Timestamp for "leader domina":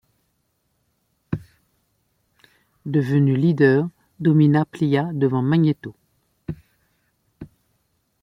3.35-4.65